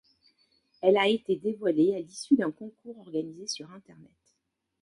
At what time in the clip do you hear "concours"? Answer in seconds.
2.49-2.97